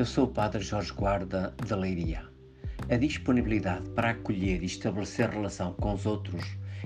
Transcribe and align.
Eu 0.00 0.06
sou 0.06 0.24
o 0.24 0.28
Padre 0.28 0.62
Jorge 0.62 0.94
Guarda 0.94 1.54
da 1.68 1.76
Leiria. 1.76 2.22
A 2.88 2.96
disponibilidade 2.96 3.90
para 3.90 4.12
acolher 4.12 4.62
e 4.62 4.64
estabelecer 4.64 5.28
relação 5.28 5.74
com 5.74 5.92
os 5.92 6.06
outros 6.06 6.42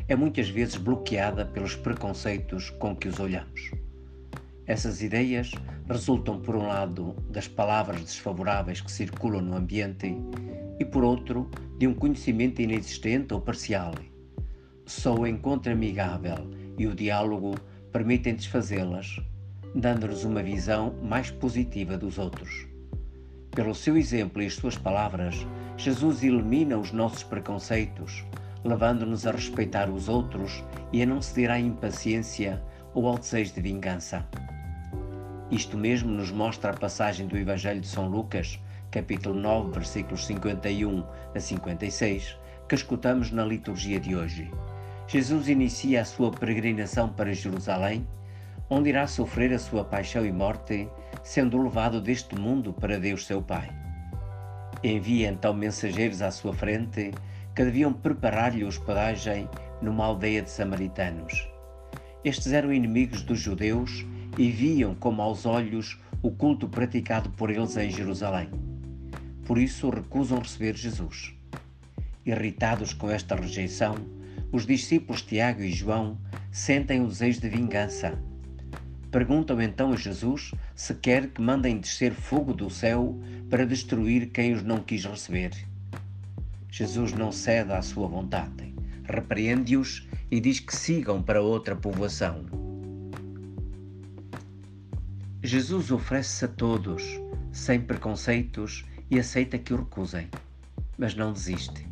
é 0.08 0.16
muitas 0.16 0.48
vezes 0.48 0.74
bloqueada 0.74 1.46
pelos 1.46 1.76
preconceitos 1.76 2.70
com 2.70 2.96
que 2.96 3.06
os 3.06 3.20
olhamos. 3.20 3.70
Essas 4.66 5.00
ideias 5.00 5.52
resultam, 5.88 6.40
por 6.40 6.56
um 6.56 6.66
lado, 6.66 7.14
das 7.30 7.46
palavras 7.46 8.00
desfavoráveis 8.00 8.80
que 8.80 8.90
circulam 8.90 9.42
no 9.42 9.56
ambiente 9.56 10.12
e, 10.80 10.84
por 10.84 11.04
outro, 11.04 11.48
de 11.78 11.86
um 11.86 11.94
conhecimento 11.94 12.62
inexistente 12.62 13.32
ou 13.32 13.40
parcial. 13.40 13.94
Só 14.86 15.14
o 15.14 15.24
encontro 15.24 15.70
amigável 15.70 16.50
e 16.76 16.88
o 16.88 16.96
diálogo 16.96 17.54
permitem 17.92 18.34
desfazê-las, 18.34 19.20
dando-nos 19.72 20.24
uma 20.24 20.42
visão 20.42 20.96
mais 21.00 21.30
positiva 21.30 21.96
dos 21.96 22.18
outros. 22.18 22.73
Pelo 23.54 23.72
seu 23.72 23.96
exemplo 23.96 24.42
e 24.42 24.46
as 24.46 24.54
suas 24.54 24.76
palavras, 24.76 25.46
Jesus 25.76 26.24
elimina 26.24 26.76
os 26.76 26.90
nossos 26.90 27.22
preconceitos, 27.22 28.24
levando-nos 28.64 29.28
a 29.28 29.30
respeitar 29.30 29.88
os 29.88 30.08
outros 30.08 30.64
e 30.92 31.00
a 31.00 31.06
não 31.06 31.22
ceder 31.22 31.52
à 31.52 31.60
impaciência 31.60 32.60
ou 32.92 33.06
ao 33.06 33.16
desejo 33.16 33.54
de 33.54 33.60
vingança. 33.60 34.26
Isto 35.52 35.78
mesmo 35.78 36.10
nos 36.10 36.32
mostra 36.32 36.72
a 36.72 36.76
passagem 36.76 37.28
do 37.28 37.38
Evangelho 37.38 37.80
de 37.80 37.86
São 37.86 38.08
Lucas, 38.08 38.58
capítulo 38.90 39.38
9, 39.38 39.70
versículos 39.70 40.26
51 40.26 41.04
a 41.32 41.38
56, 41.38 42.36
que 42.68 42.74
escutamos 42.74 43.30
na 43.30 43.44
liturgia 43.44 44.00
de 44.00 44.16
hoje. 44.16 44.50
Jesus 45.06 45.48
inicia 45.48 46.00
a 46.00 46.04
sua 46.04 46.32
peregrinação 46.32 47.08
para 47.08 47.32
Jerusalém, 47.32 48.04
onde 48.68 48.88
irá 48.88 49.06
sofrer 49.06 49.52
a 49.52 49.60
sua 49.60 49.84
paixão 49.84 50.26
e 50.26 50.32
morte 50.32 50.88
sendo 51.24 51.60
levado 51.60 52.02
deste 52.02 52.38
mundo 52.38 52.70
para 52.72 53.00
Deus 53.00 53.24
seu 53.24 53.40
Pai. 53.40 53.70
Envia 54.82 55.30
então 55.30 55.54
mensageiros 55.54 56.20
à 56.20 56.30
sua 56.30 56.52
frente 56.52 57.12
que 57.56 57.64
deviam 57.64 57.94
preparar-lhe 57.94 58.62
hospedagem 58.62 59.48
numa 59.80 60.04
aldeia 60.04 60.42
de 60.42 60.50
samaritanos. 60.50 61.48
Estes 62.22 62.52
eram 62.52 62.72
inimigos 62.72 63.22
dos 63.22 63.40
judeus 63.40 64.04
e 64.36 64.50
viam 64.50 64.94
como 64.94 65.22
aos 65.22 65.46
olhos 65.46 65.98
o 66.22 66.30
culto 66.30 66.68
praticado 66.68 67.30
por 67.30 67.50
eles 67.50 67.76
em 67.78 67.90
Jerusalém. 67.90 68.50
Por 69.46 69.56
isso 69.56 69.88
recusam 69.88 70.40
receber 70.40 70.76
Jesus. 70.76 71.34
Irritados 72.26 72.92
com 72.92 73.10
esta 73.10 73.34
rejeição, 73.34 73.94
os 74.52 74.66
discípulos 74.66 75.22
Tiago 75.22 75.62
e 75.62 75.72
João 75.72 76.18
sentem 76.50 77.00
o 77.00 77.08
desejo 77.08 77.40
de 77.40 77.48
vingança 77.48 78.18
Perguntam 79.14 79.62
então 79.62 79.92
a 79.92 79.96
Jesus 79.96 80.50
se 80.74 80.92
quer 80.92 81.28
que 81.28 81.40
mandem 81.40 81.78
descer 81.78 82.12
fogo 82.12 82.52
do 82.52 82.68
céu 82.68 83.16
para 83.48 83.64
destruir 83.64 84.30
quem 84.30 84.52
os 84.52 84.64
não 84.64 84.80
quis 84.80 85.04
receber. 85.04 85.52
Jesus 86.68 87.12
não 87.12 87.30
cede 87.30 87.70
à 87.70 87.80
sua 87.80 88.08
vontade, 88.08 88.74
repreende-os 89.04 90.08
e 90.32 90.40
diz 90.40 90.58
que 90.58 90.74
sigam 90.74 91.22
para 91.22 91.40
outra 91.40 91.76
povoação. 91.76 92.44
Jesus 95.44 95.92
oferece-se 95.92 96.46
a 96.46 96.48
todos, 96.48 97.04
sem 97.52 97.80
preconceitos, 97.80 98.84
e 99.08 99.20
aceita 99.20 99.58
que 99.58 99.72
o 99.72 99.76
recusem, 99.76 100.28
mas 100.98 101.14
não 101.14 101.32
desiste. 101.32 101.86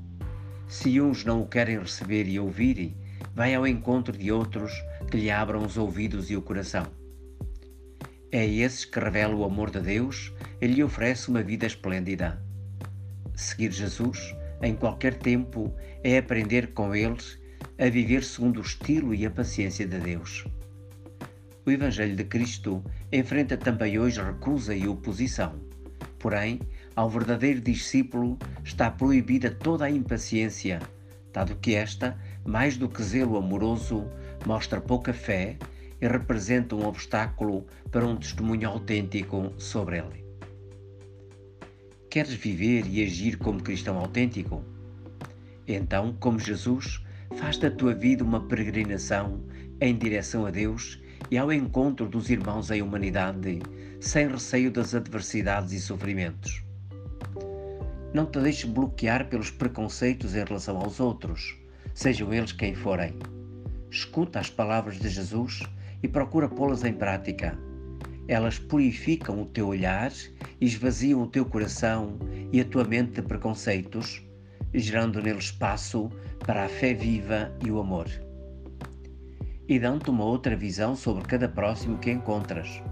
Se 0.67 1.01
uns 1.01 1.25
não 1.25 1.42
o 1.42 1.47
querem 1.47 1.79
receber 1.79 2.27
e 2.27 2.41
ouvir, 2.41 2.97
vai 3.33 3.55
ao 3.55 3.64
encontro 3.64 4.19
de 4.19 4.33
outros 4.33 4.73
que 5.09 5.19
lhe 5.19 5.31
abram 5.31 5.64
os 5.64 5.77
ouvidos 5.77 6.29
e 6.29 6.36
o 6.36 6.42
coração. 6.42 7.01
É 8.34 8.47
esses 8.47 8.86
que 8.86 8.98
revela 8.98 9.34
o 9.34 9.44
amor 9.44 9.70
de 9.70 9.78
Deus 9.78 10.33
e 10.58 10.66
lhe 10.66 10.83
oferece 10.83 11.28
uma 11.28 11.42
vida 11.42 11.66
esplêndida. 11.66 12.42
Seguir 13.34 13.70
Jesus, 13.70 14.34
em 14.62 14.74
qualquer 14.74 15.18
tempo, 15.18 15.70
é 16.02 16.17
aprender 16.17 16.68
com 16.68 16.95
eles 16.95 17.39
a 17.79 17.90
viver 17.90 18.24
segundo 18.24 18.57
o 18.57 18.62
estilo 18.62 19.14
e 19.14 19.27
a 19.27 19.30
paciência 19.30 19.86
de 19.86 19.98
Deus. 19.98 20.46
O 21.67 21.70
Evangelho 21.70 22.17
de 22.17 22.24
Cristo 22.24 22.83
enfrenta 23.12 23.55
também 23.58 23.98
hoje 23.98 24.23
recusa 24.23 24.74
e 24.74 24.89
oposição. 24.89 25.61
Porém, 26.18 26.58
ao 26.96 27.11
verdadeiro 27.11 27.61
discípulo 27.61 28.39
está 28.64 28.90
proibida 28.90 29.51
toda 29.51 29.84
a 29.84 29.90
impaciência, 29.90 30.80
dado 31.34 31.55
que 31.57 31.74
esta, 31.74 32.18
mais 32.46 32.78
do 32.78 32.89
que 32.89 33.02
zelo 33.02 33.36
amoroso, 33.36 34.07
mostra 34.46 34.80
pouca 34.80 35.12
fé 35.12 35.58
e 36.02 36.08
representa 36.08 36.74
um 36.74 36.85
obstáculo 36.85 37.64
para 37.92 38.05
um 38.05 38.17
testemunho 38.17 38.68
autêntico 38.68 39.55
sobre 39.57 39.98
ele. 39.98 40.27
Queres 42.11 42.35
viver 42.35 42.85
e 42.89 43.02
agir 43.05 43.39
como 43.39 43.63
cristão 43.63 43.96
autêntico? 43.96 44.64
Então, 45.67 46.14
como 46.18 46.40
Jesus, 46.40 47.01
faz 47.36 47.57
da 47.57 47.70
tua 47.70 47.95
vida 47.95 48.24
uma 48.24 48.40
peregrinação 48.40 49.45
em 49.80 49.96
direção 49.96 50.45
a 50.45 50.51
Deus 50.51 51.01
e 51.30 51.39
ao 51.39 51.52
encontro 51.52 52.08
dos 52.08 52.29
irmãos 52.29 52.73
em 52.73 52.83
humanidade, 52.83 53.61
sem 54.01 54.27
receio 54.27 54.73
das 54.73 54.96
adversidades 54.96 55.73
e 55.73 55.80
sofrimentos. 55.80 56.64
Não 58.13 58.27
te 58.27 58.40
deixes 58.40 58.69
bloquear 58.69 59.29
pelos 59.29 59.52
preconceitos 59.52 60.34
em 60.34 60.45
relação 60.45 60.79
aos 60.79 60.98
outros, 60.98 61.57
sejam 61.95 62.34
eles 62.34 62.51
quem 62.51 62.74
forem. 62.74 63.14
Escuta 63.89 64.40
as 64.40 64.51
palavras 64.51 64.98
de 64.98 65.08
Jesus 65.08 65.63
e 66.02 66.08
procura 66.08 66.48
pô-las 66.48 66.85
em 66.85 66.92
prática. 66.92 67.58
Elas 68.29 68.58
purificam 68.58 69.42
o 69.42 69.46
teu 69.46 69.68
olhar, 69.68 70.13
esvaziam 70.61 71.23
o 71.23 71.27
teu 71.27 71.45
coração 71.45 72.18
e 72.52 72.61
a 72.61 72.64
tua 72.64 72.85
mente 72.85 73.20
de 73.20 73.23
preconceitos, 73.23 74.23
gerando 74.73 75.20
nele 75.20 75.39
espaço 75.39 76.11
para 76.46 76.64
a 76.64 76.68
fé 76.68 76.95
viva 76.95 77.52
e 77.64 77.70
o 77.70 77.80
amor. 77.80 78.07
E 79.68 79.79
dão-te 79.79 80.11
uma 80.11 80.24
outra 80.24 80.57
visão 80.57 80.95
sobre 80.96 81.24
cada 81.24 81.48
próximo 81.48 81.98
que 81.98 82.11
encontras. 82.11 82.83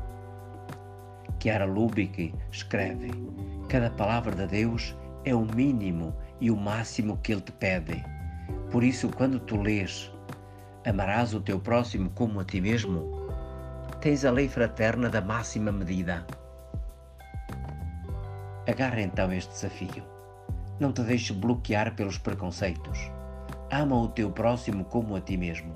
Chiara 1.41 1.65
Lubick 1.65 2.35
escreve: 2.51 3.11
Cada 3.69 3.91
palavra 3.91 4.35
de 4.35 4.47
Deus 4.47 4.97
é 5.25 5.35
o 5.35 5.45
mínimo 5.45 6.15
e 6.41 6.51
o 6.51 6.57
máximo 6.57 7.19
que 7.19 7.33
Ele 7.33 7.41
te 7.41 7.53
pede. 7.53 8.05
Por 8.71 8.85
isso, 8.85 9.09
quando 9.09 9.41
tu 9.41 9.61
lês 9.61 10.13
Amarás 10.87 11.35
o 11.35 11.41
teu 11.43 11.61
próximo 11.61 12.09
como 12.11 12.41
a 12.41 12.45
ti 12.45 12.59
mesmo? 12.59 13.29
Tens 14.01 14.25
a 14.25 14.31
lei 14.31 14.49
fraterna 14.49 15.11
da 15.11 15.21
máxima 15.21 15.71
medida. 15.71 16.27
Agarra 18.67 19.03
então 19.03 19.31
este 19.31 19.53
desafio. 19.53 20.03
Não 20.81 20.91
te 20.91 21.03
deixes 21.03 21.37
bloquear 21.37 21.95
pelos 21.95 22.17
preconceitos. 22.17 22.99
Ama 23.71 23.95
o 23.95 24.09
teu 24.09 24.31
próximo 24.31 24.85
como 24.87 25.17
a 25.17 25.21
ti 25.21 25.37
mesmo. 25.37 25.75